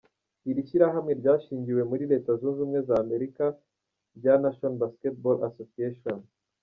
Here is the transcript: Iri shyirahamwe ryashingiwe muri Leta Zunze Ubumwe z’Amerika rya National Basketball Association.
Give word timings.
Iri 0.49 0.61
shyirahamwe 0.67 1.11
ryashingiwe 1.21 1.81
muri 1.89 2.03
Leta 2.11 2.29
Zunze 2.39 2.57
Ubumwe 2.59 2.79
z’Amerika 2.87 3.45
rya 4.17 4.33
National 4.43 4.75
Basketball 4.81 5.37
Association. 5.51 6.19